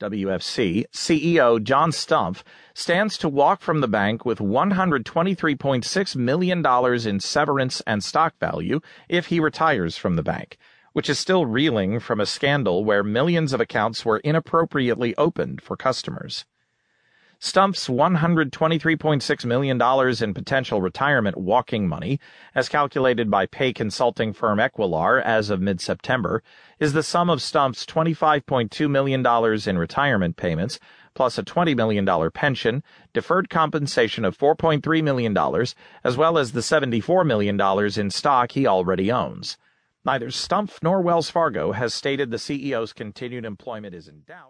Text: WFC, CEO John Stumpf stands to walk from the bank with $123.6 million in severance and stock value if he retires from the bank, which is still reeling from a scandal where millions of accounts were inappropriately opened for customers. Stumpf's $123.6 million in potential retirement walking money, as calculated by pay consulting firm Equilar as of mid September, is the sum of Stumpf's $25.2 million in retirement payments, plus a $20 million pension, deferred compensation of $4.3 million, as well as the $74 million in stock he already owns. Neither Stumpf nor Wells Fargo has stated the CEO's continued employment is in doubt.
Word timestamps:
WFC, 0.00 0.84
CEO 0.92 1.62
John 1.62 1.90
Stumpf 1.90 2.42
stands 2.74 3.18
to 3.18 3.28
walk 3.28 3.60
from 3.60 3.80
the 3.80 3.88
bank 3.88 4.24
with 4.24 4.38
$123.6 4.38 6.16
million 6.16 6.66
in 7.08 7.20
severance 7.20 7.80
and 7.86 8.04
stock 8.04 8.34
value 8.38 8.80
if 9.08 9.26
he 9.26 9.40
retires 9.40 9.96
from 9.96 10.16
the 10.16 10.22
bank, 10.22 10.58
which 10.92 11.10
is 11.10 11.18
still 11.18 11.46
reeling 11.46 12.00
from 12.00 12.20
a 12.20 12.26
scandal 12.26 12.84
where 12.84 13.02
millions 13.02 13.52
of 13.52 13.60
accounts 13.60 14.04
were 14.04 14.18
inappropriately 14.18 15.16
opened 15.16 15.60
for 15.60 15.76
customers. 15.76 16.44
Stumpf's 17.42 17.88
$123.6 17.88 19.44
million 19.46 20.22
in 20.22 20.34
potential 20.34 20.82
retirement 20.82 21.38
walking 21.38 21.88
money, 21.88 22.20
as 22.54 22.68
calculated 22.68 23.30
by 23.30 23.46
pay 23.46 23.72
consulting 23.72 24.34
firm 24.34 24.58
Equilar 24.58 25.22
as 25.22 25.48
of 25.48 25.58
mid 25.58 25.80
September, 25.80 26.42
is 26.78 26.92
the 26.92 27.02
sum 27.02 27.30
of 27.30 27.38
Stumpf's 27.40 27.86
$25.2 27.86 28.90
million 28.90 29.24
in 29.66 29.78
retirement 29.78 30.36
payments, 30.36 30.78
plus 31.14 31.38
a 31.38 31.42
$20 31.42 31.74
million 31.74 32.30
pension, 32.30 32.82
deferred 33.14 33.48
compensation 33.48 34.26
of 34.26 34.36
$4.3 34.36 35.02
million, 35.02 35.34
as 36.04 36.18
well 36.18 36.36
as 36.36 36.52
the 36.52 36.60
$74 36.60 37.26
million 37.26 37.58
in 37.98 38.10
stock 38.10 38.52
he 38.52 38.66
already 38.66 39.10
owns. 39.10 39.56
Neither 40.04 40.28
Stumpf 40.28 40.82
nor 40.82 41.00
Wells 41.00 41.30
Fargo 41.30 41.72
has 41.72 41.94
stated 41.94 42.30
the 42.30 42.36
CEO's 42.36 42.92
continued 42.92 43.46
employment 43.46 43.94
is 43.94 44.08
in 44.08 44.24
doubt. 44.26 44.48